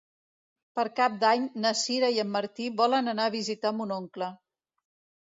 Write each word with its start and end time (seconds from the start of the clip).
Per 0.77 0.83
Cap 0.99 1.17
d'Any 1.23 1.43
na 1.65 1.73
Sira 1.81 2.09
i 2.15 2.21
en 2.23 2.31
Martí 2.35 2.69
volen 2.79 3.11
anar 3.13 3.27
a 3.29 3.33
visitar 3.35 3.73
mon 3.83 3.93
oncle. 3.97 4.31